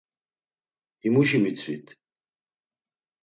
[1.01, 1.87] Himuşi mitzvit.